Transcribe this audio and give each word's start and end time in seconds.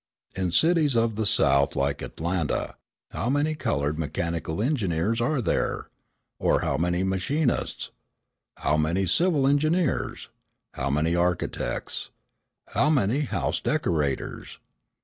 In 0.35 0.51
cities 0.51 0.95
of 0.95 1.15
the 1.15 1.27
South 1.27 1.75
like 1.75 2.01
Atlanta, 2.01 2.73
how 3.11 3.29
many 3.29 3.53
coloured 3.53 3.99
mechanical 3.99 4.59
engineers 4.59 5.21
are 5.21 5.43
there? 5.43 5.89
or 6.39 6.61
how 6.61 6.75
many 6.75 7.03
machinists? 7.03 7.91
how 8.57 8.77
many 8.77 9.05
civil 9.05 9.45
engineers? 9.45 10.29
how 10.73 10.89
many 10.89 11.15
architects? 11.15 12.09
how 12.69 12.89
many 12.89 13.19
house 13.19 13.59
decorators? 13.59 14.57